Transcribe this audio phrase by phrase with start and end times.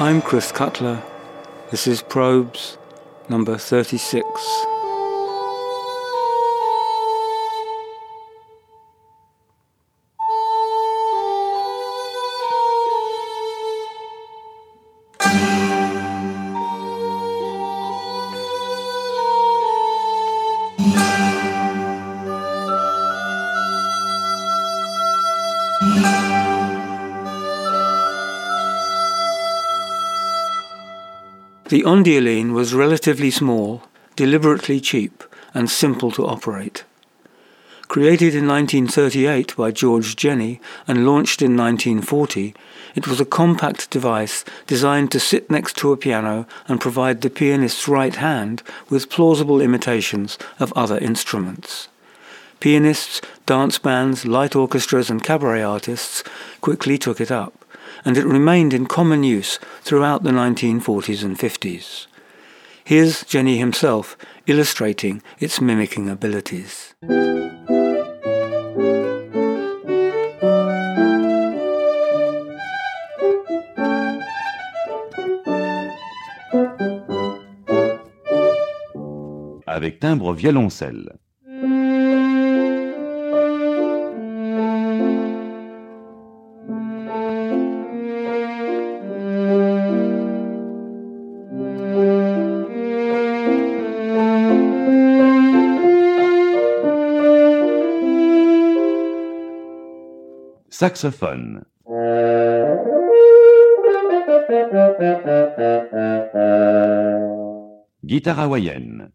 [0.00, 1.02] I'm Chris Cutler.
[1.72, 2.78] This is Probes
[3.28, 4.24] number 36.
[31.68, 33.82] The Ondioline was relatively small,
[34.16, 35.22] deliberately cheap,
[35.52, 36.84] and simple to operate.
[37.88, 42.54] Created in 1938 by George Jenny and launched in 1940,
[42.94, 47.28] it was a compact device designed to sit next to a piano and provide the
[47.28, 51.88] pianist's right hand with plausible imitations of other instruments.
[52.60, 56.24] Pianists, dance bands, light orchestras, and cabaret artists
[56.62, 57.57] quickly took it up
[58.08, 62.06] and it remained in common use throughout the 1940s and 50s.
[62.82, 66.94] Here's Jenny himself illustrating its mimicking abilities.
[79.66, 81.18] Avec timbre violoncelle.
[100.80, 101.64] Saxophone.
[108.04, 109.10] Guitare hawaïenne.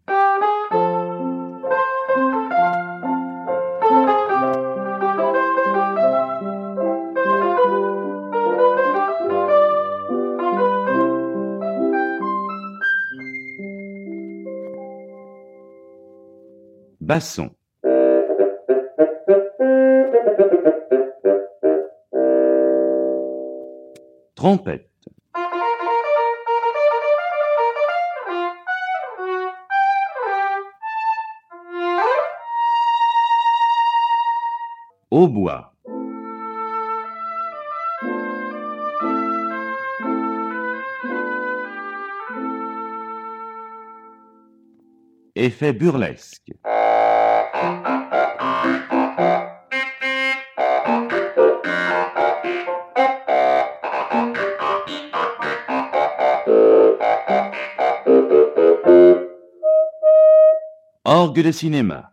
[17.00, 17.56] Basson.
[24.44, 24.90] Trompette.
[35.12, 35.72] Hautbois.
[45.36, 46.43] Effet burlesque.
[61.34, 62.13] Orgue de cinéma.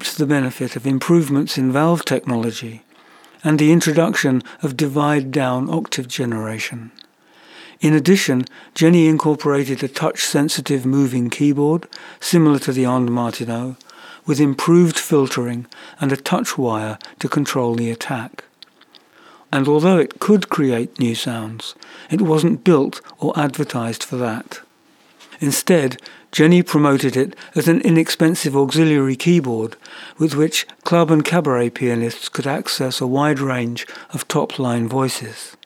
[0.00, 2.82] Reaped the benefit of improvements in valve technology
[3.44, 6.90] and the introduction of divide down octave generation.
[7.82, 11.86] In addition, Jenny incorporated a touch sensitive moving keyboard,
[12.18, 13.76] similar to the Ondes Martenot,
[14.24, 15.66] with improved filtering
[16.00, 18.44] and a touch wire to control the attack.
[19.52, 21.74] And although it could create new sounds,
[22.10, 24.60] it wasn't built or advertised for that.
[25.40, 26.00] Instead,
[26.32, 29.76] Jenny promoted it as an inexpensive auxiliary keyboard
[30.18, 35.56] with which club and cabaret pianists could access a wide range of top line voices.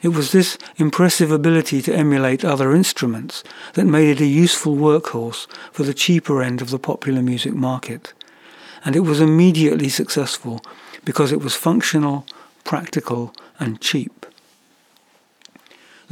[0.00, 5.46] It was this impressive ability to emulate other instruments that made it a useful workhorse
[5.72, 8.12] for the cheaper end of the popular music market.
[8.84, 10.60] And it was immediately successful
[11.04, 12.26] because it was functional,
[12.64, 14.21] practical, and cheap.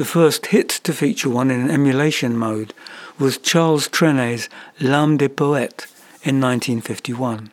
[0.00, 2.73] The first hit to feature one in emulation mode
[3.19, 4.49] was Charles Trenet's
[4.81, 5.88] L'âme des poètes
[6.25, 7.50] in 1951.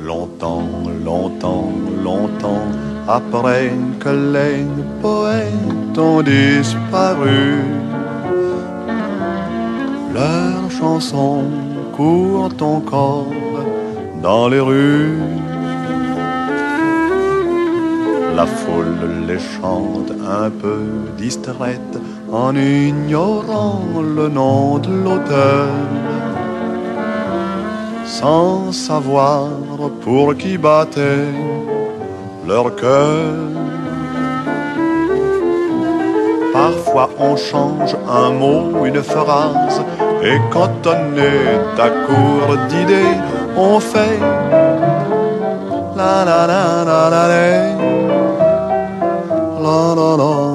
[0.00, 1.72] Longtemps, longtemps,
[2.02, 2.66] longtemps,
[3.06, 3.70] après
[4.00, 4.66] que les
[5.00, 7.62] poètes ont disparu,
[10.12, 13.26] leurs chansons courent encore
[14.22, 15.18] dans les rues.
[18.38, 20.82] La foule les chante un peu
[21.24, 21.96] distraite
[22.30, 23.82] en ignorant
[24.16, 25.66] le nom de l'auteur.
[28.06, 29.48] Sans savoir
[30.02, 31.32] pour qui battait
[32.46, 33.34] leur cœur.
[36.52, 37.92] Parfois on change
[38.22, 39.78] un mot, une phrase,
[40.22, 43.16] et quand on est à court d'idées,
[43.56, 44.18] on fait
[45.96, 47.88] la la la la la la.
[49.60, 50.47] La la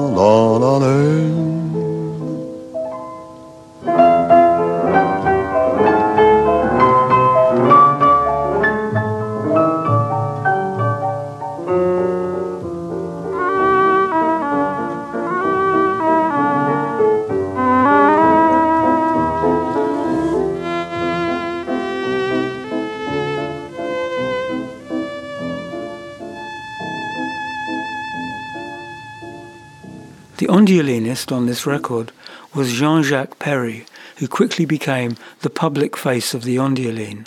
[31.24, 32.12] ondiolinist on this record
[32.54, 33.86] was Jean-Jacques Perrey,
[34.18, 37.26] who quickly became the public face of the ondioline,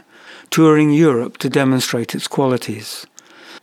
[0.50, 3.06] touring Europe to demonstrate its qualities.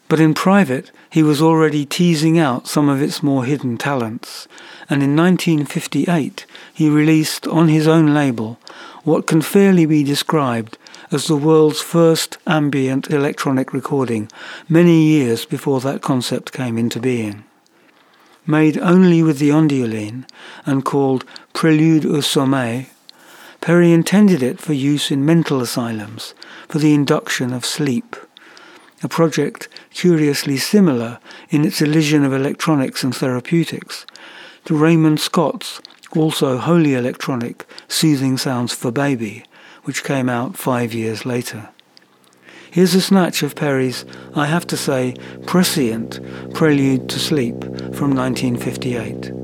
[0.09, 4.47] But in private, he was already teasing out some of its more hidden talents,
[4.91, 8.59] and in 1958 he released on his own label
[9.05, 10.77] what can fairly be described
[11.11, 14.29] as the world's first ambient electronic recording,
[14.69, 17.45] many years before that concept came into being
[18.47, 20.25] made only with the ondioline
[20.67, 22.87] and called Prelude au Sommeil,
[23.61, 26.35] Perrey intended it for use in mental asylums
[26.69, 28.15] for the induction of sleep,
[29.03, 31.19] a project curiously similar
[31.49, 34.05] in its elision of electronics and therapeutics
[34.67, 35.81] to Raymond Scott's
[36.17, 39.45] also wholly electronic Soothing Sounds for Baby,
[39.85, 41.71] which came out five years later.
[42.75, 44.05] Here's a snatch of Perrey's,
[44.35, 45.15] I have to say,
[45.47, 46.19] prescient
[46.55, 47.61] Prelude to Sleep
[47.95, 49.44] from 1958.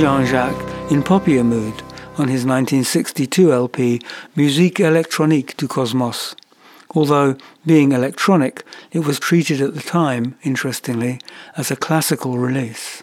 [0.00, 1.82] Here's Jean-Jacques in poppier mood
[2.16, 4.00] on his 1962 LP
[4.34, 6.34] Musique électronique du Cosmos.
[6.94, 11.18] Although, being electronic, it was treated at the time, interestingly,
[11.56, 13.02] as a classical release.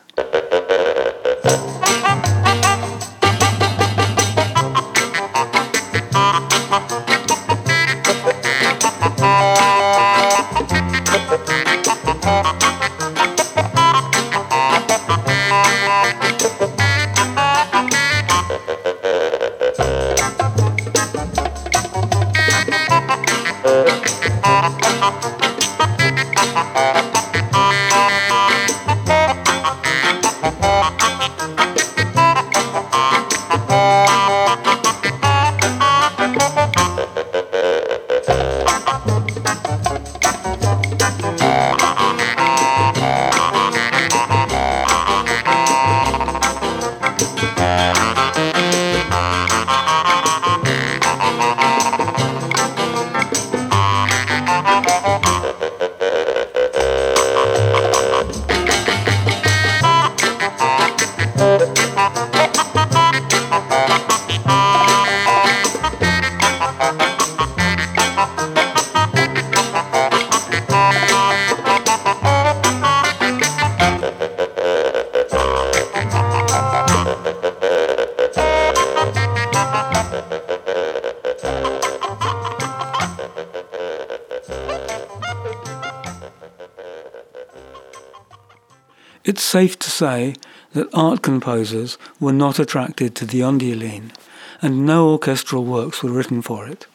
[89.28, 90.36] It's safe to say
[90.72, 94.16] that art composers were not attracted to the Ondioline,
[94.62, 96.88] and no orchestral works were written for it.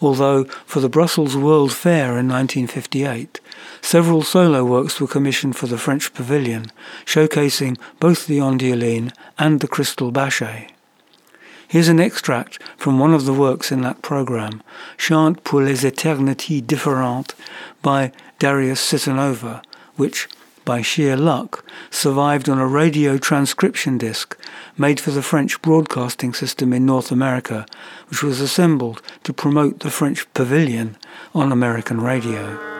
[0.00, 3.40] Although for the Brussels World Fair in 1958,
[3.80, 6.66] several solo works were commissioned for the French Pavilion,
[7.04, 10.70] showcasing both the Ondioline and the Cristal Baschet.
[11.66, 14.62] Here's an extract from one of the works in that program,
[14.96, 17.34] Chant pour les éternités différentes
[17.82, 19.64] by Darius Sitanova,
[19.96, 20.28] which
[20.64, 24.36] by sheer luck, survived on a radio transcription disc
[24.78, 27.66] made for the French broadcasting system in North America,
[28.08, 30.96] which was assembled to promote the French pavilion
[31.34, 32.71] on American radio.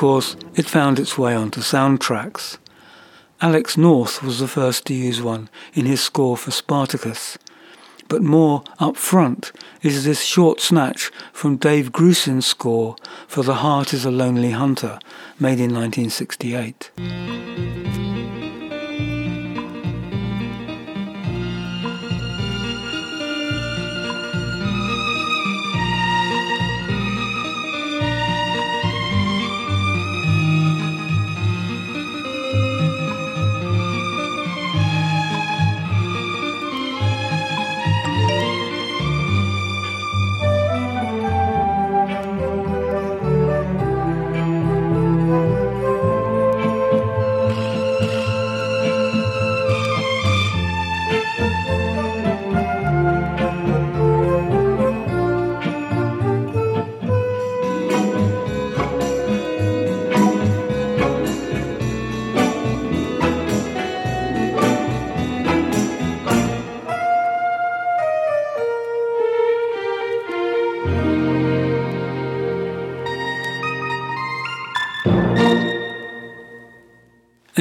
[0.00, 2.56] Course, it found its way onto soundtracks.
[3.42, 7.36] Alex North was the first to use one in his score for Spartacus.
[8.08, 9.52] But more up front
[9.82, 12.96] is this short snatch from Dave Grusin's score
[13.28, 14.98] for The Heart is a Lonely Hunter,
[15.38, 17.29] made in 1968.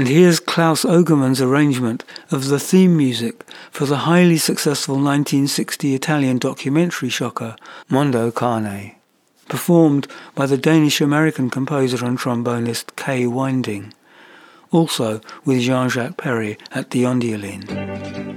[0.10, 7.10] Here's Claus Ogerman's arrangement of the theme music for the highly successful 1960 Italian documentary
[7.10, 7.56] shocker
[7.90, 8.96] Mondo Cane,
[9.50, 13.94] performed by the Danish American composer and trombonist Kai Winding.
[14.72, 18.29] also with Jean-Jacques Perrey at the Ondioline.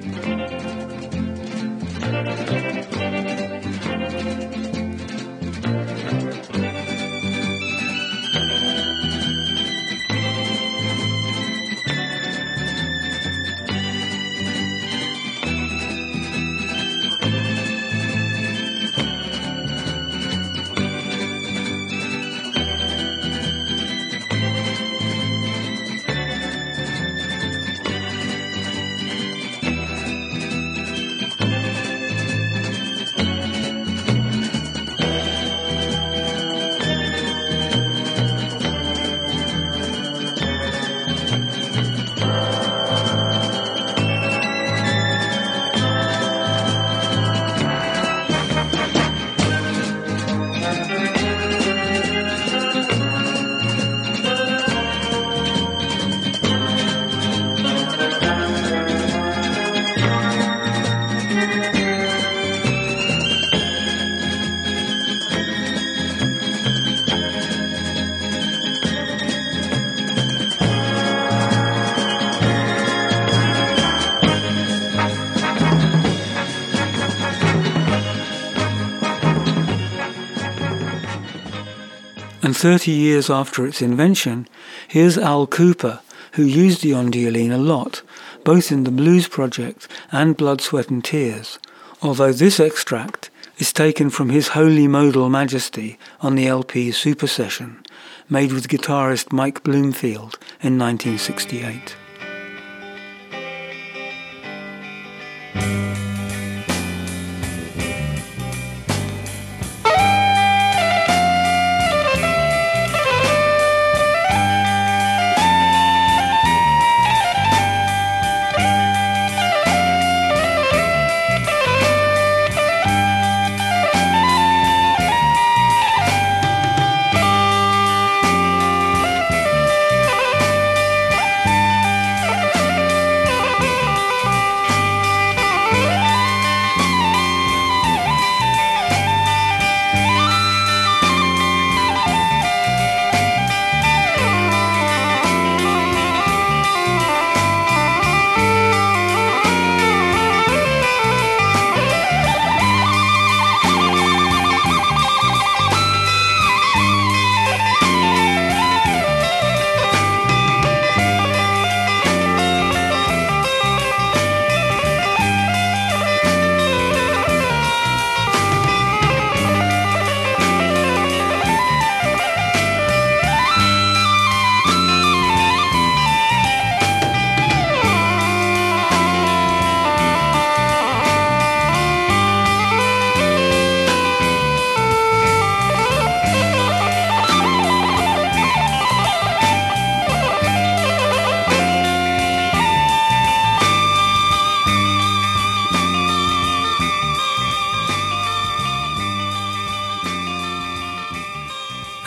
[82.43, 84.49] And 30 years after its invention,
[84.89, 86.01] here's Al Kooper,
[86.33, 88.03] who used the ondioline a lot,
[88.43, 91.61] both in the Blues Project and Blood, Sweat and Tears,
[92.03, 97.81] although this extract is taken from his Holy Modal Majesty on the LP Super Session,
[98.29, 101.95] made with guitarist Mike Bloomfield in 1968.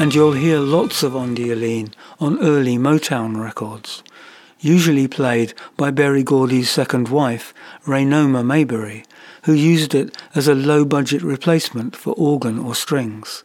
[0.06, 4.04] And you'll hear lots of Ondioline on early Motown records,
[4.60, 9.04] usually played by Berry Gordy's second wife, Raynoma Mayberry,
[9.46, 13.44] who used it as a low-budget replacement for organ or strings.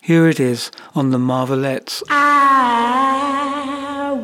[0.00, 2.02] Here it is on the Marvelettes.
[2.08, 3.38] I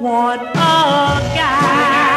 [0.01, 2.10] want a guy.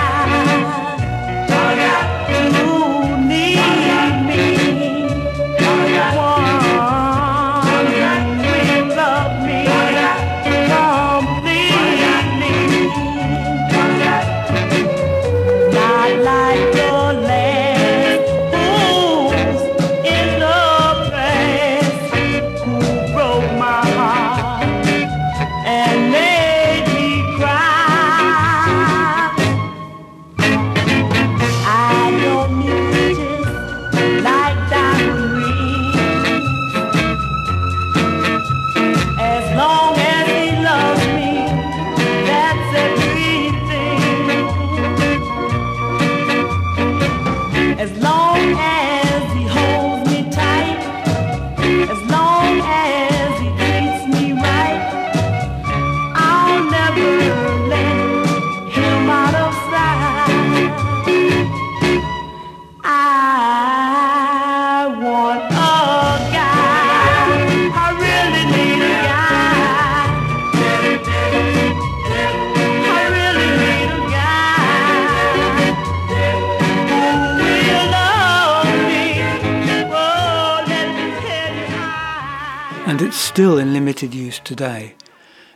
[83.03, 84.95] It's still in limited use today,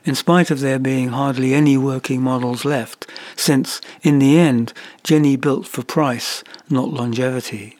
[0.03, 5.37] in spite of there being hardly any working models left, since, in the end, Jenny
[5.37, 7.77] built for price, not longevity.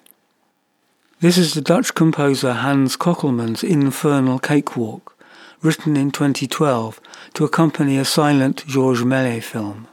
[1.20, 5.18] This is the Dutch composer Hans Kokelman's Infernal Cakewalk,
[5.62, 7.02] written in 2012
[7.34, 9.88] to accompany a silent Georges Méliès film.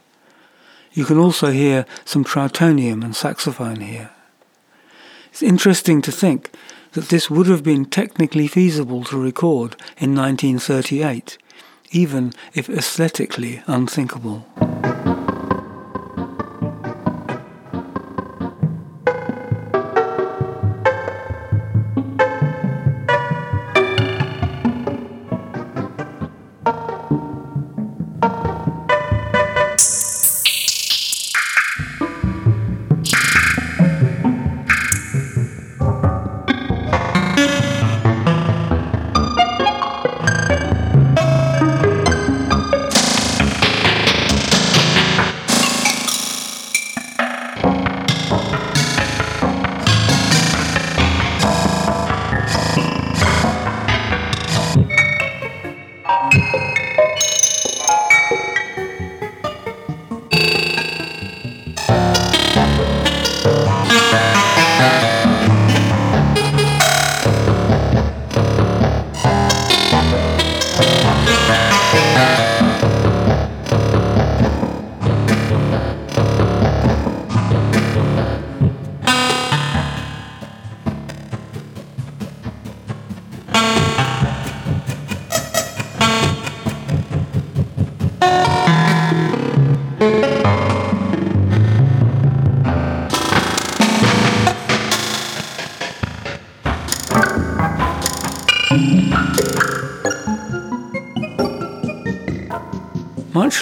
[0.92, 4.10] You can also hear some trautonium and saxophone here.
[5.30, 6.52] It's interesting to think
[6.94, 11.38] that this would have been technically feasible to record in 1938,
[11.90, 14.46] even if aesthetically unthinkable.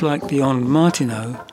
[0.02, 1.48] Like the Ondes Martenot,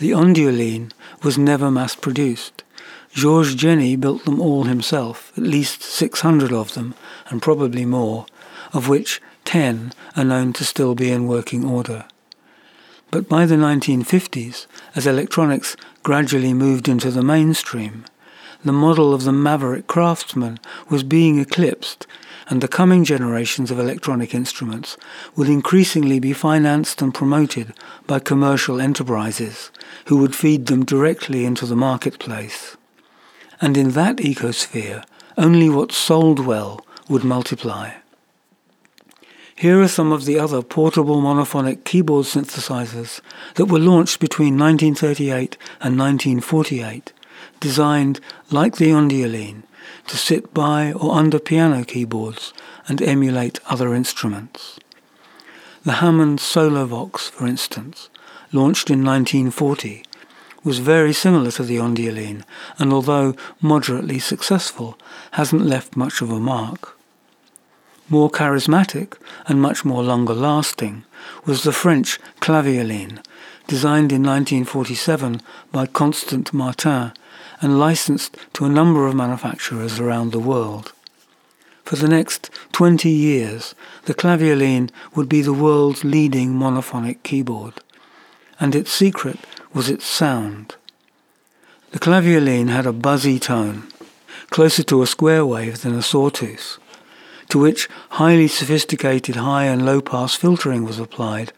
[0.00, 0.90] the Ondioline
[1.22, 2.64] was never mass produced.
[3.12, 6.96] Georges Jenny built them all himself, at least 600 of them,
[7.28, 8.26] and probably more,
[8.72, 12.04] of which 10 are known to still be in working order.
[13.12, 18.04] But by the 1950s, as electronics gradually moved into the mainstream,
[18.64, 20.58] the model of the maverick craftsman
[20.90, 22.08] was being eclipsed
[22.48, 24.96] and the coming generations of electronic instruments
[25.36, 27.74] will increasingly be financed and promoted
[28.06, 29.70] by commercial enterprises
[30.06, 32.76] who would feed them directly into the marketplace.
[33.60, 35.04] And in that ecosphere,
[35.38, 37.92] only what sold well would multiply.
[39.54, 43.20] Here are some of the other portable monophonic keyboard synthesizers
[43.54, 47.12] that were launched between 1938 and 1948,
[47.60, 48.18] designed,
[48.50, 49.62] like the Ondioline,
[50.12, 52.52] to sit by or under piano keyboards
[52.86, 54.78] and emulate other instruments.
[55.84, 58.10] The Hammond Solovox, for instance,
[58.52, 60.04] launched in 1940,
[60.62, 62.42] was very similar to the Ondioline
[62.78, 64.98] and although moderately successful,
[65.30, 66.94] hasn't left much of a mark.
[68.10, 69.14] More charismatic
[69.46, 71.04] and much more longer lasting
[71.46, 73.24] was the French Clavioline,
[73.66, 75.40] designed in 1947
[75.72, 77.12] by Constant Martin
[77.62, 80.92] and licensed to a number of manufacturers around the world.
[81.84, 87.74] For the next 20 years, the Clavioline would be the world's leading monophonic keyboard,
[88.60, 89.38] and its secret
[89.72, 90.74] was its sound.
[91.92, 93.88] The Clavioline had a buzzy tone,
[94.50, 96.78] closer to a square wave than a sawtooth,
[97.48, 101.52] to which highly sophisticated high and low pass filtering was applied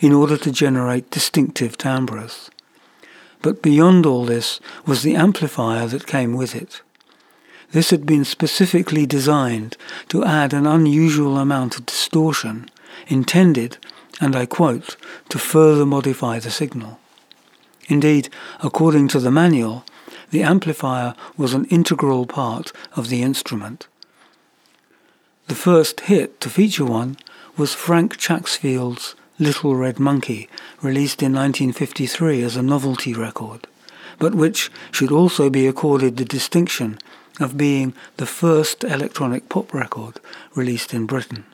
[0.00, 2.50] in order to generate distinctive timbres.
[3.42, 6.82] But beyond all this was the amplifier that came with it.
[7.72, 9.76] This had been specifically designed
[10.08, 12.68] to add an unusual amount of distortion,
[13.06, 13.78] intended,
[14.20, 14.96] and I quote,
[15.28, 16.98] to further modify the signal.
[17.88, 18.28] Indeed,
[18.62, 19.84] according to the manual,
[20.30, 23.86] the amplifier was an integral part of the instrument.
[25.46, 27.16] The first hit to feature one
[27.56, 30.50] was Frank Chacksfield's Little Red Monkey,
[30.82, 33.66] released in 1953 as a novelty record,
[34.18, 36.98] but which should also be accorded the distinction
[37.40, 40.20] of being the first electronic pop record
[40.54, 41.46] released in Britain.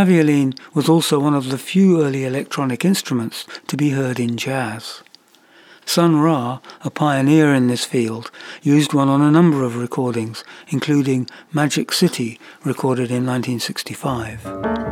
[0.00, 5.02] Clavioline was also one of the few early electronic instruments to be heard in jazz.
[5.84, 8.30] Sun Ra, a pioneer in this field,
[8.62, 14.89] used one on a number of recordings, including Magic City, recorded in 1965.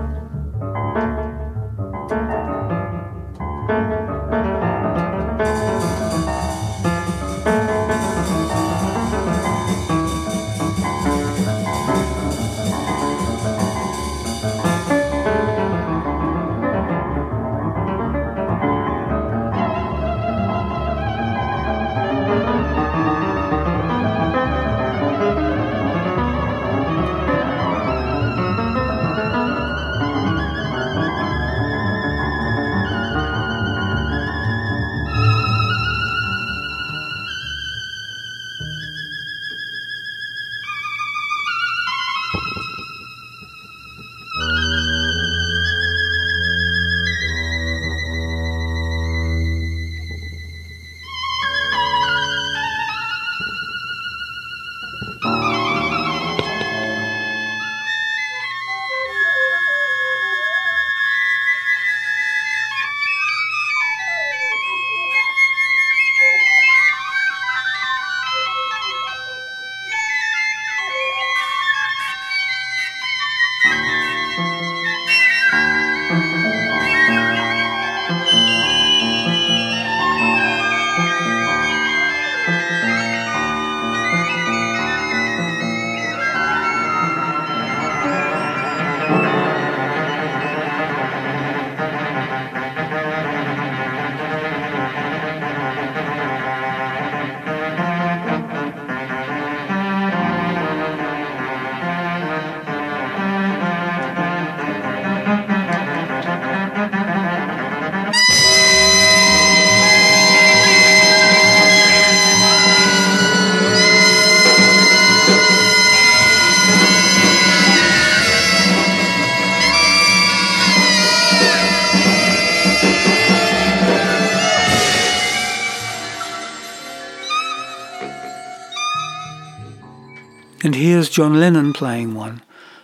[130.99, 132.43] here's John Lennon playing one,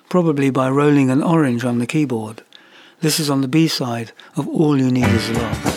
[0.08, 2.44] probably by rolling an orange on the keyboard.
[3.00, 5.73] This is on the B side of All You Need Is Love.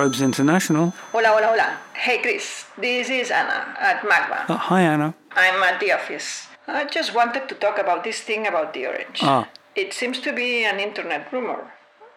[0.00, 0.94] Microbes International.
[1.12, 1.78] Hola, hola, hola.
[1.92, 2.64] Hey, Chris.
[2.78, 4.46] This is Anna at MACBA.
[4.48, 5.14] Oh, hi, Anna.
[5.32, 6.46] I'm at the office.
[6.66, 9.20] I just wanted to talk about this thing about the orange.
[9.20, 9.46] Ah.
[9.74, 11.70] It seems to be an internet rumor,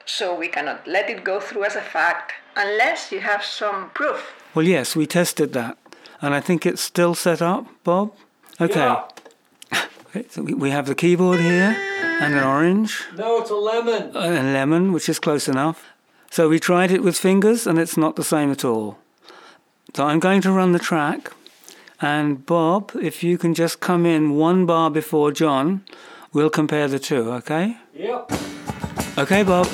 [0.05, 4.31] so we cannot let it go through as a fact unless you have some proof.
[4.55, 5.77] Well, yes, we tested that,
[6.21, 8.13] and I think it's still set up, Bob.
[8.61, 8.79] Okay.
[8.79, 9.03] Yeah.
[10.15, 11.75] okay so we have the keyboard here
[12.21, 13.03] and an orange.
[13.17, 14.15] No, it's a lemon.
[14.15, 15.92] A lemon, which is close enough.
[16.33, 18.97] So we tried it with fingers, and it's not the same at all.
[19.93, 21.31] So I'm going to run the track,
[22.01, 25.85] and Bob, if you can just come in one bar before John,
[26.33, 27.77] we'll compare the two, okay?
[27.93, 28.31] Yep.
[29.15, 29.67] Okay, Bob.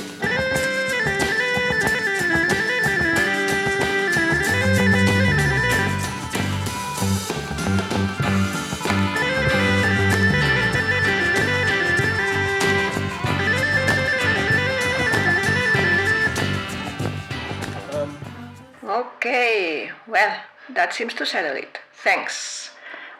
[19.15, 20.37] Okay, well,
[20.69, 21.79] that seems to settle it.
[21.93, 22.71] Thanks.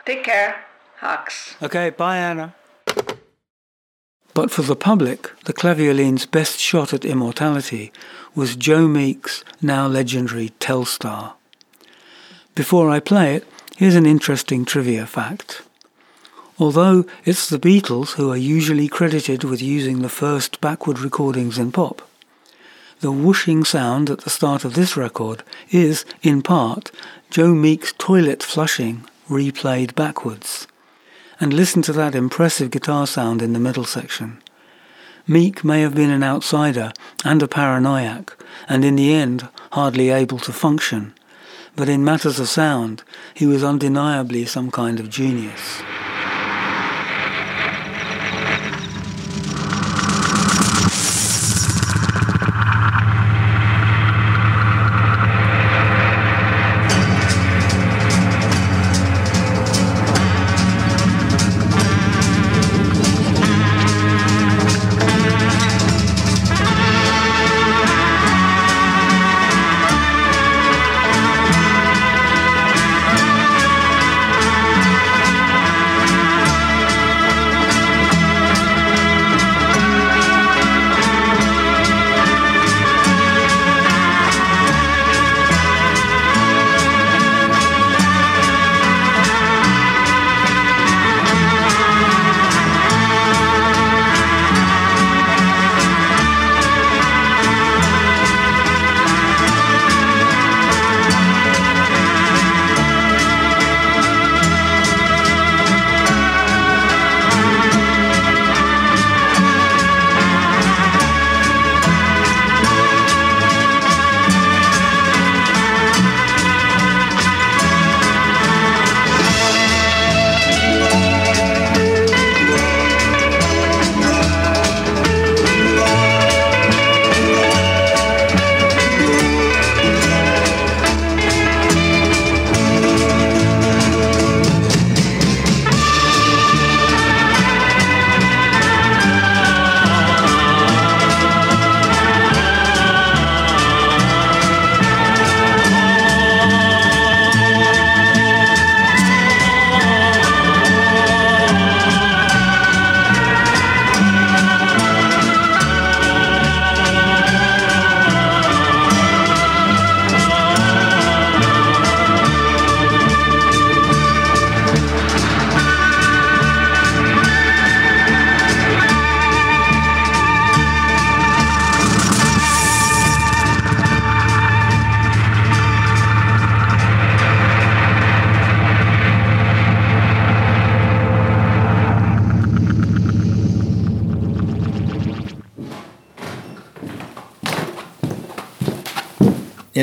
[0.06, 0.65] Take care.
[0.97, 1.56] Hugs.
[1.62, 2.56] Okay, bye, Anna.
[4.34, 7.91] But for the public, the Clavioline's best shot at immortality
[8.36, 11.34] was Joe Meek's now legendary Telstar.
[12.56, 13.47] Before I play it,
[13.78, 15.62] here's an interesting trivia fact.
[16.58, 21.71] Although it's the Beatles who are usually credited with using the first backward recordings in
[21.71, 22.02] pop,
[23.01, 26.91] the whooshing sound at the start of this record is, in part,
[27.29, 30.67] Joe Meek's toilet flushing replayed backwards.
[31.39, 34.41] And listen to that impressive guitar sound in the middle section.
[35.25, 36.91] Meek may have been an outsider
[37.23, 38.35] and a paranoiac,
[38.67, 41.13] and in the end hardly able to function,
[41.75, 45.81] but in matters of sound, he was undeniably some kind of genius.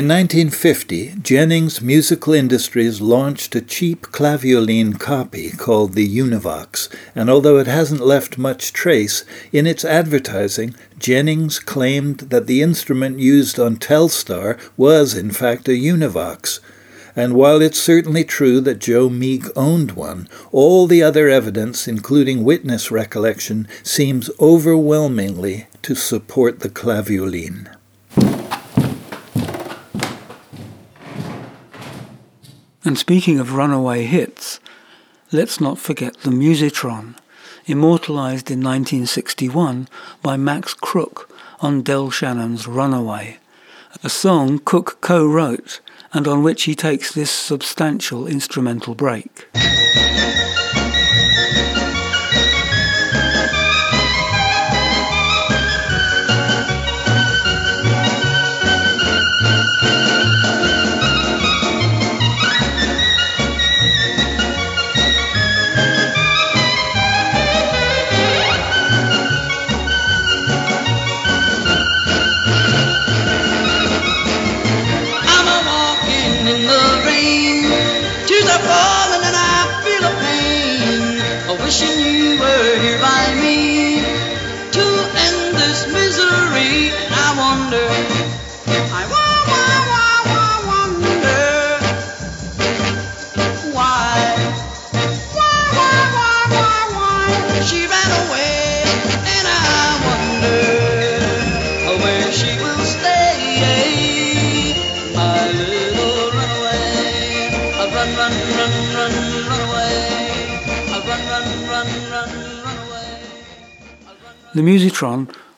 [0.07, 7.57] In 1950, Jennings Musical Industries launched a cheap clavioline copy called the Univox, and although
[7.57, 13.75] it hasn't left much trace, in its advertising, Jennings claimed that the instrument used on
[13.75, 16.61] Telstar was in fact a Univox.
[17.13, 22.45] And while it's certainly true that Joe Meek owned one, all the other evidence, including
[22.45, 27.76] witness recollection, seems overwhelmingly to support the clavioline.
[32.87, 34.61] And speaking of runaway hits,
[35.33, 37.15] let's not forget the Musitron,
[37.65, 39.89] immortalized in 1961
[40.21, 41.29] by Max Crook
[41.59, 43.39] on Del Shannon's Runaway,
[44.05, 45.81] a song Crook co-wrote
[46.13, 49.49] and on which he takes this substantial instrumental break.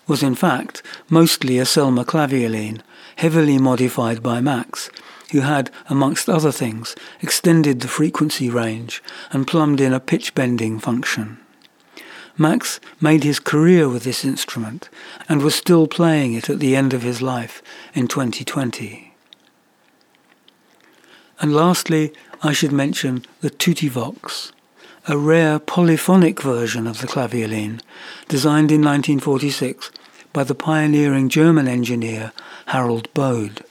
[0.09, 2.81] was in fact mostly a Selmer clavioline,
[3.15, 4.89] heavily modified by Max,
[5.31, 10.79] who had, amongst other things, extended the frequency range and plumbed in a pitch bending
[10.79, 11.37] function.
[12.37, 14.89] Max made his career with this instrument
[15.27, 17.61] and was still playing it at the end of his life
[17.93, 19.13] in 2020.
[21.41, 24.51] And lastly, I should mention the Tutivox,
[25.07, 27.81] a rare polyphonic version of the clavioline,
[28.27, 29.91] designed in 1946
[30.33, 32.31] by the pioneering German engineer
[32.67, 33.63] Harald Bode.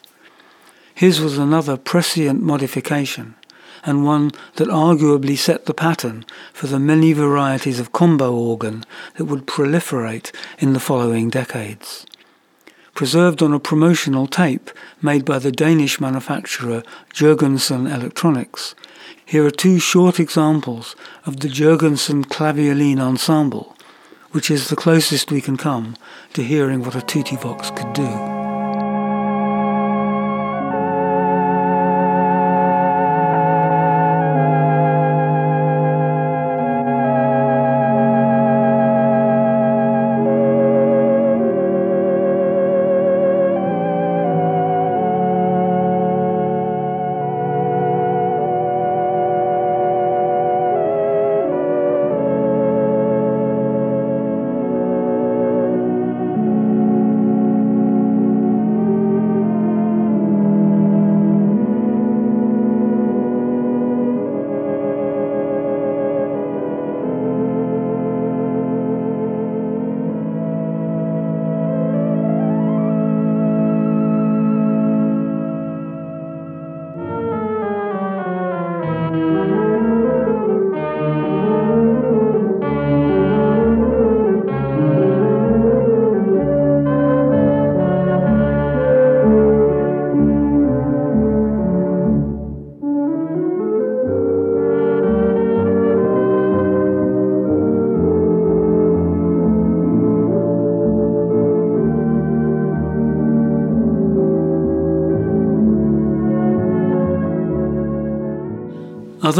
[0.94, 3.36] His was another prescient modification,
[3.84, 8.84] and one that arguably set the pattern for the many varieties of combo organ
[9.14, 12.04] that would proliferate in the following decades.
[12.94, 16.82] Preserved on a promotional tape made by the Danish manufacturer
[17.14, 18.74] Jurgensen Electronics,
[19.24, 23.76] here are two short examples of the Jurgensen Clavioline Ensemble,
[24.32, 25.96] which is the closest we can come
[26.34, 28.37] to hearing what a Tutivox could do.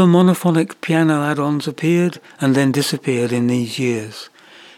[0.09, 4.29] Monophonic piano add-ons appeared and then disappeared in these years,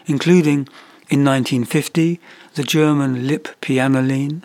[0.06, 0.68] including
[1.08, 2.20] in 1950
[2.54, 4.42] the German Lipp Pianoline,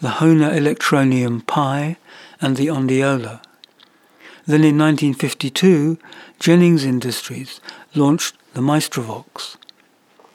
[0.00, 1.98] the Hohner Electronium Pi,
[2.40, 3.42] and the Ondiola.
[4.46, 5.98] Then in 1952,
[6.40, 7.60] Jennings Industries
[7.94, 9.56] launched the Maestrovox.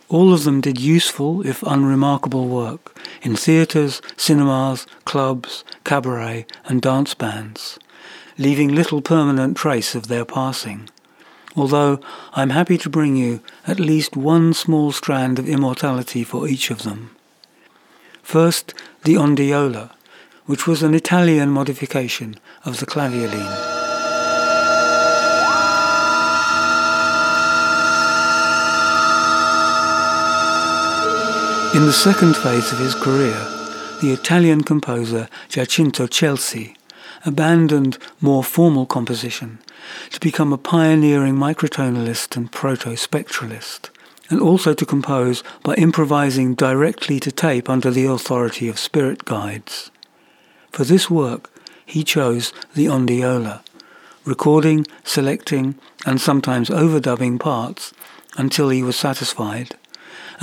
[0.07, 7.15] All of them did useful, if unremarkable work in theatres, cinemas, clubs, cabaret, and dance
[7.15, 7.79] bands,
[8.37, 10.89] leaving little permanent trace of their passing.
[11.55, 11.99] Although
[12.33, 16.83] I'm happy to bring you at least one small strand of immortality for each of
[16.83, 17.15] them.
[18.23, 18.73] First,
[19.03, 19.91] the Ondiola,
[20.45, 23.73] which was an Italian modification of the clavioline.
[31.75, 33.33] In the second phase of his career,
[34.01, 36.75] the Italian composer Giacinto Scelsi
[37.25, 39.59] abandoned more formal composition
[40.09, 43.89] to become a pioneering microtonalist and proto-spectralist,
[44.29, 49.91] and also to compose by improvising directly to tape under the authority of spirit guides.
[50.71, 51.49] For this work,
[51.85, 53.61] he chose the ondiola,
[54.25, 57.93] recording, selecting, and sometimes overdubbing parts
[58.37, 59.75] until he was satisfied,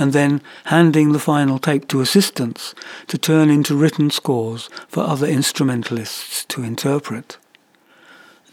[0.01, 2.73] and then handing the final tape to assistants
[3.05, 7.37] to turn into written scores for other instrumentalists to interpret.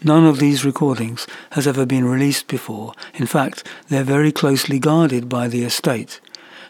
[0.03, 2.93] None of these recordings has ever been released before.
[3.15, 6.21] In fact, they're very closely guarded by the estate.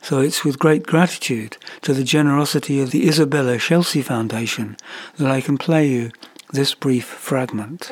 [0.02, 4.78] So it's with great gratitude to the generosity of the Isabella Scelsi Foundation
[5.18, 6.12] that I can play you
[6.54, 7.92] this brief fragment.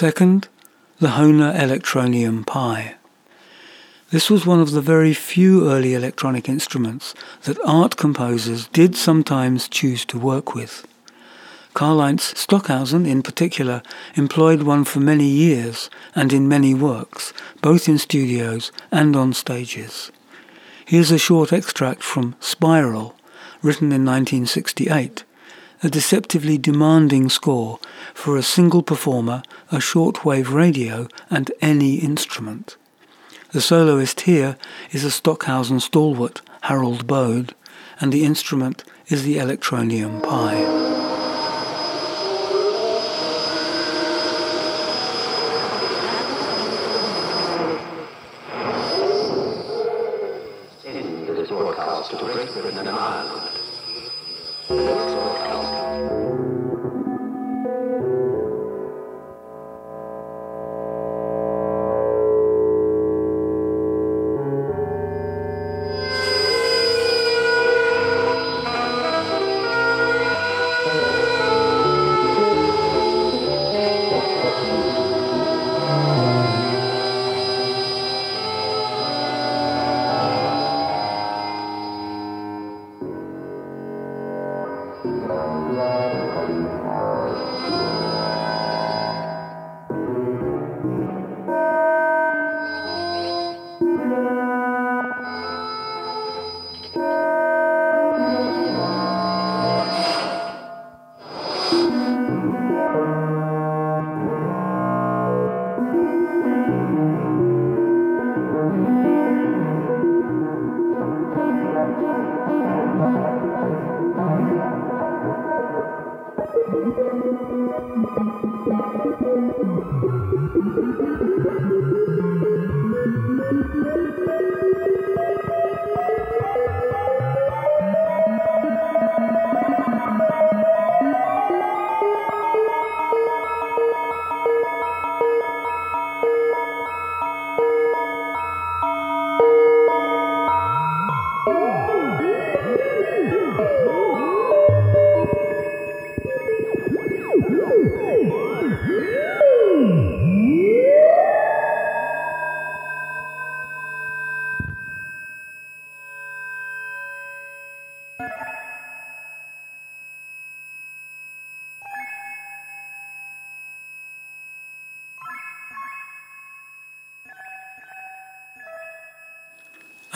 [0.00, 0.48] Second,
[0.98, 2.94] the Hohner Electronium Pi.
[4.10, 9.68] This was one of the very few early electronic instruments that art composers did sometimes
[9.68, 10.86] choose to work with.
[11.74, 13.82] Karlheinz Stockhausen, in particular,
[14.14, 20.10] employed one for many years and in many works, both in studios and on stages.
[20.86, 23.14] Here's a short extract from Spiral,
[23.60, 25.24] written in 1968,
[25.82, 27.78] a deceptively demanding score
[28.14, 32.76] for a single performer, a shortwave radio, and any instrument.
[33.52, 34.56] The soloist here
[34.90, 37.52] is a Stockhausen stalwart, Harald Bojé,
[38.00, 40.89] and the instrument is the Electronium Pi.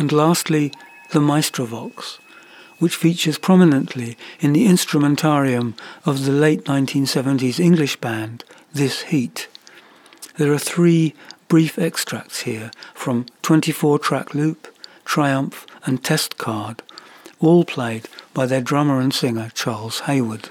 [0.05, 0.71] And lastly,
[1.13, 2.19] the Maestrovox,
[2.79, 5.75] which features prominently in the instrumentarium
[6.05, 9.49] of the late 1970s English band This Heat.
[10.37, 11.15] There are three
[11.49, 14.69] brief extracts here from 24 track loop,
[15.07, 16.83] Triumph, and Test Card,
[17.41, 20.51] all played by their drummer and singer Charles Hayward.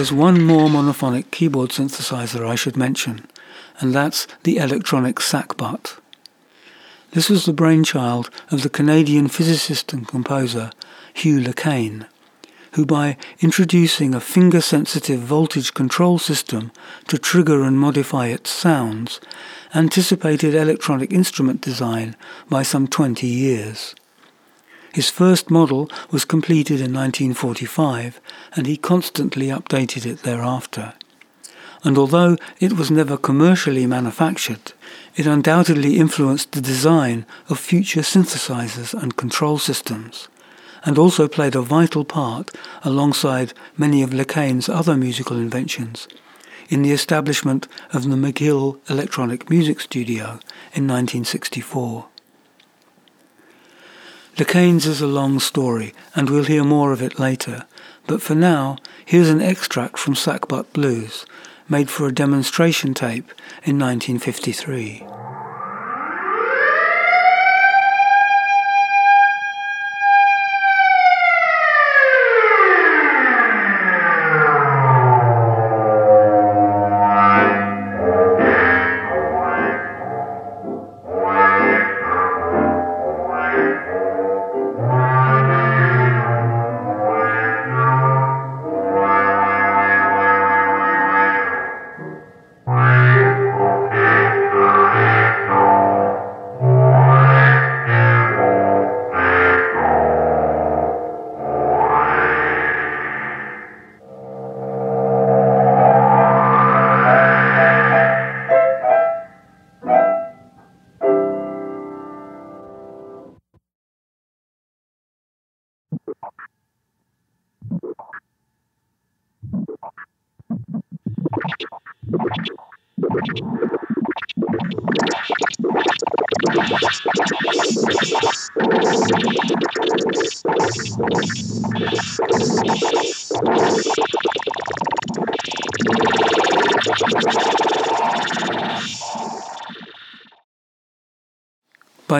[0.00, 3.28] There's one more monophonic keyboard synthesizer I should mention,
[3.80, 5.98] and that's the electronic sackbut.
[7.10, 10.70] This was the brainchild of the Canadian physicist and composer
[11.12, 12.06] Hugh Le Caine,
[12.72, 16.72] who by introducing a finger-sensitive voltage control system
[17.08, 19.20] to trigger and modify its sounds,
[19.74, 22.16] anticipated electronic instrument design
[22.48, 23.94] by some 20 years.
[24.92, 28.20] His first model was completed in 1945,
[28.54, 30.94] and he constantly updated it thereafter.
[31.84, 34.72] And although it was never commercially manufactured,
[35.16, 40.28] it undoubtedly influenced the design of future synthesizers and control systems,
[40.84, 42.50] and also played a vital part,
[42.82, 46.08] alongside many of Le Caine's other musical inventions,
[46.68, 50.40] in the establishment of the McGill Electronic Music Studio
[50.72, 52.09] in 1964.
[54.40, 57.66] Le Caine's is a long story, and we'll hear more of it later,
[58.06, 61.26] but for now, here's an extract from Sackbut Blues,
[61.68, 63.30] made for a demonstration tape
[63.64, 65.04] in 1953.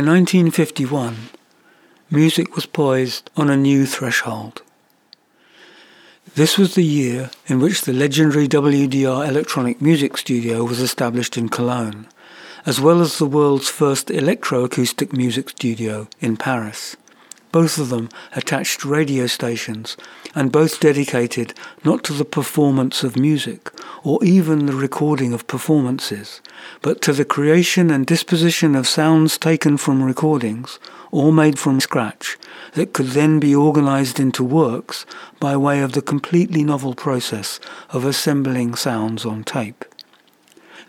[0.00, 1.28] By 1951,
[2.10, 4.62] music was poised on a new threshold.
[6.34, 11.50] This was the year in which the legendary WDR Electronic Music Studio was established in
[11.50, 12.08] Cologne,
[12.64, 16.96] as well as the world's first electroacoustic music studio in Paris.
[17.52, 19.98] Both of them attached radio stations
[20.34, 21.52] and both dedicated
[21.84, 23.70] not to the performance of music
[24.02, 26.40] or even the recording of performances,
[26.82, 30.78] but to the creation and disposition of sounds taken from recordings
[31.10, 32.38] or made from scratch
[32.72, 35.04] that could then be organized into works
[35.38, 37.60] by way of the completely novel process
[37.90, 39.84] of assembling sounds on tape.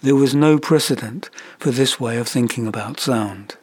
[0.01, 1.29] There was no precedent
[1.59, 3.55] for this way of thinking about sound.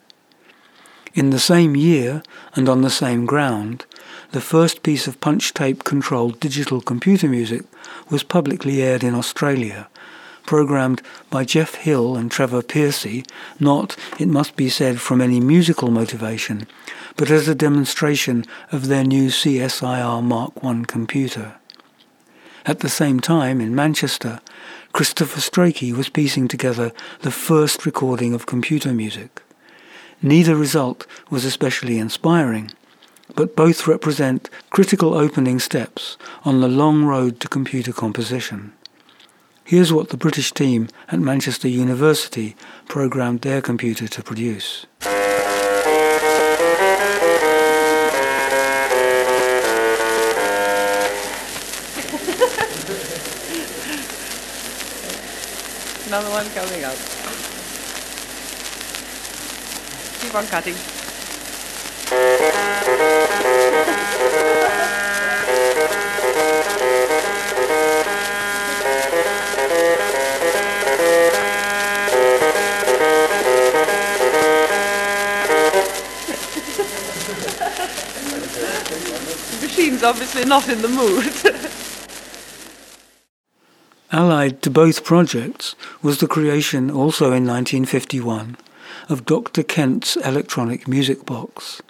[1.13, 2.21] In the same year,
[2.55, 3.85] and on the same ground,
[4.31, 7.63] the first piece of punch tape controlled digital computer music
[8.09, 9.89] was publicly aired in Australia,
[10.45, 13.25] programmed by Geoff Hill and Trevor Pearcey,
[13.59, 16.67] not, it must be said, from any musical motivation,
[17.15, 21.55] but as a demonstration of their new CSIR Mark I computer.
[22.65, 24.41] At the same time, in Manchester,
[24.91, 29.41] Christopher Strachey was piecing together the first recording of computer music.
[30.21, 32.71] Neither result was especially inspiring,
[33.35, 38.73] but both represent critical opening steps on the long road to computer composition.
[39.69, 42.55] Here's what the British team at Manchester University
[42.87, 44.87] programmed their computer to produce.
[56.07, 56.97] Another one coming up.
[60.19, 60.73] Keep on cutting.
[79.99, 81.25] Machine's obviously not in the mood.
[84.11, 88.55] Allied to both projects was the creation, also in 1951,
[89.09, 89.61] of Dr.
[89.61, 91.81] Kent's electronic music box,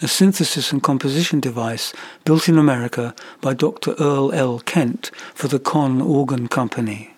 [0.00, 1.92] a synthesis and composition device
[2.24, 3.94] built in America by Dr.
[3.98, 4.60] Earl L.
[4.60, 7.14] Kent for the Conn Organ Company.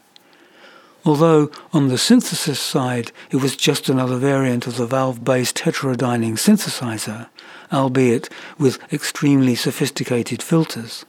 [1.05, 7.29] Although on the synthesis side it was just another variant of the valve-based heterodyning synthesizer,
[7.73, 11.05] albeit with extremely sophisticated filters,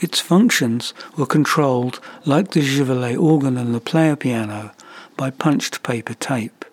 [0.00, 4.70] Its functions were controlled, like the Givelet organ and the player piano,
[5.16, 6.64] by punched paper tape.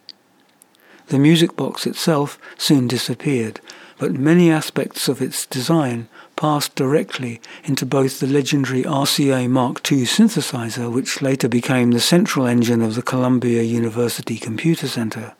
[1.07, 3.59] The music box itself soon disappeared,
[3.97, 10.03] but many aspects of its design passed directly into both the legendary RCA Mark II
[10.03, 15.33] synthesizer, which later became the central engine of the Columbia University Computer Center,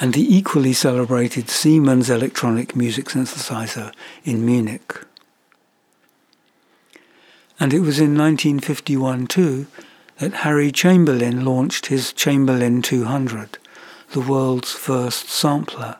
[0.00, 3.92] and the equally celebrated Siemens electronic music synthesizer
[4.24, 5.04] in Munich.
[7.60, 9.66] And it was in 1951 too
[10.18, 13.58] that Harry Chamberlin launched his Chamberlin 200,
[14.12, 15.98] the world's first sampler,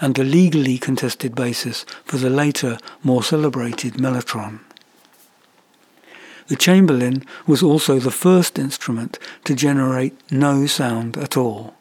[0.00, 4.60] and the legally contested basis for the later, more celebrated Mellotron.
[6.46, 11.74] The Chamberlin was also the first instrument to generate no sound at all,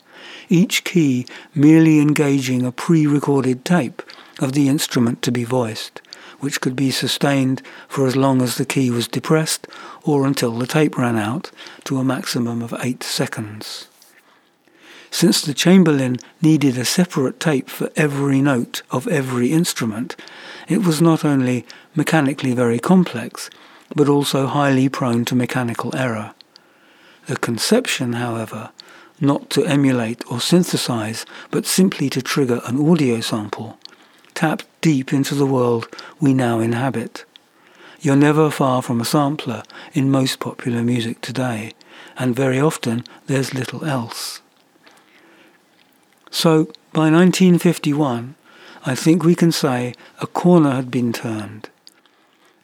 [0.51, 1.25] each key
[1.55, 4.01] merely engaging a pre-recorded tape
[4.39, 6.01] of the instrument to be voiced,
[6.39, 9.67] which could be sustained for as long as the key was depressed
[10.03, 11.51] or until the tape ran out
[11.85, 13.87] to a maximum of 8 seconds.
[15.09, 20.15] Since the Chamberlin needed a separate tape for every note of every instrument,
[20.67, 23.49] it was not only mechanically very complex,
[23.93, 26.33] but also highly prone to mechanical error.
[27.27, 28.71] The conception, however,
[29.21, 33.77] not to emulate or synthesize, but simply to trigger an audio sample,
[34.33, 35.87] tapped deep into the world
[36.19, 37.23] we now inhabit.
[38.01, 39.61] You're never far from a sampler
[39.93, 41.73] in most popular music today,
[42.17, 44.41] and very often there's little else.
[46.31, 48.35] So, by 1951,
[48.83, 51.69] I think we can say a corner had been turned.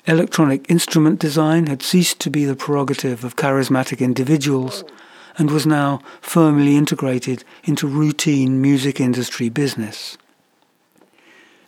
[0.07, 4.83] Electronic instrument design had ceased to be the prerogative of charismatic individuals
[5.38, 10.17] and was now firmly integrated into routine music industry business.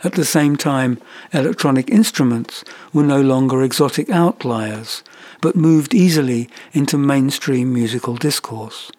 [0.04, 1.00] At the same time,
[1.34, 2.64] electronic instruments
[2.94, 5.04] were no longer exotic outliers,
[5.42, 8.92] but moved easily into mainstream musical discourse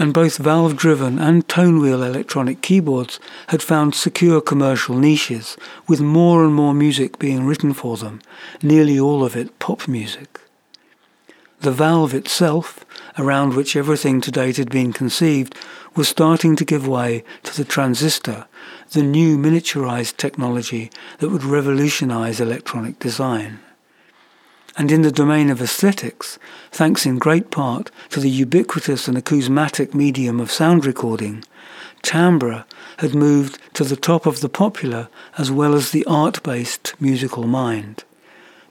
[0.00, 6.54] and both valve-driven and tone-wheel electronic keyboards had found secure commercial niches, with more and
[6.54, 8.18] more music being written for them,
[8.62, 10.40] nearly all of it pop music.
[11.60, 12.86] The valve itself,
[13.18, 15.54] around which everything to date had been conceived,
[15.94, 18.46] was starting to give way to the transistor,
[18.92, 23.58] the new miniaturized technology that would revolutionize electronic design.
[24.78, 26.38] And in the domain of aesthetics,
[26.70, 31.44] thanks in great part to the ubiquitous and acousmatic medium of sound recording,
[32.00, 32.64] timbre
[32.98, 38.04] had moved to the top of the popular as well as the art-based musical mind,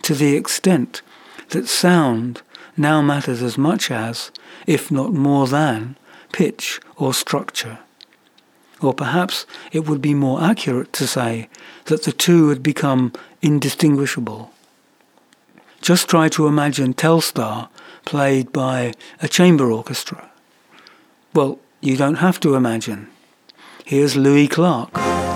[0.02, 1.04] to the extent
[1.50, 2.42] that sound
[2.80, 4.32] now matters as much as,
[4.66, 5.98] if not more than,
[6.32, 7.80] pitch or structure.
[8.82, 11.50] Or perhaps it would be more accurate to say
[11.86, 13.12] that the two had become
[13.42, 14.52] indistinguishable.
[15.82, 17.70] Just try to imagine Telstar
[18.06, 20.30] played by a chamber orchestra.
[21.34, 23.10] Well, you don't have to imagine.
[23.86, 25.29] Here's Louis Clark.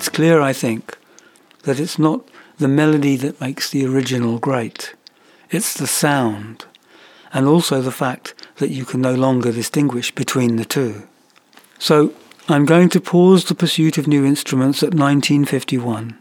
[0.00, 0.96] It's clear, I think,
[1.64, 2.26] that it's not
[2.56, 4.94] the melody that makes the original great.
[5.50, 6.64] It's the sound,
[7.34, 11.06] and also the fact that you can no longer distinguish between the two.
[11.78, 12.14] So,
[12.48, 16.18] I'm going to pause the pursuit of new instruments at 1951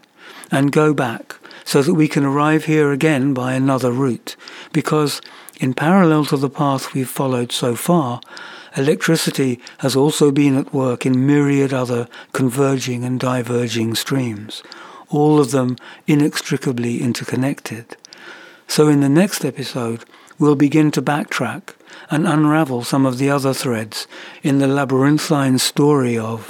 [0.52, 4.36] and go back so that we can arrive here again by another route,
[4.74, 5.22] because
[5.62, 8.20] in parallel to the path we've followed so far,
[8.76, 14.64] electricity has also been at work in myriad other converging and diverging streams,
[15.10, 15.76] all of them
[16.08, 17.98] inextricably interconnected.
[18.68, 20.06] So in the next episode,
[20.38, 21.74] we'll begin to backtrack
[22.10, 24.08] and unravel some of the other threads
[24.44, 26.50] in the labyrinthine story of.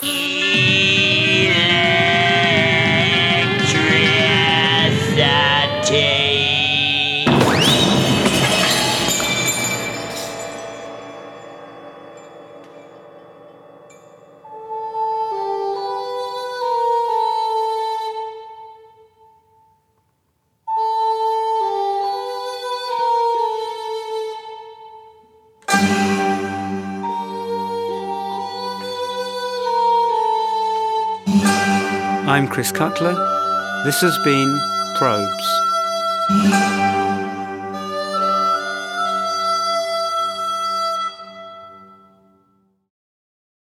[32.40, 33.16] I'm Chris Cutler.
[33.84, 34.62] This has been
[34.96, 36.99] Probes.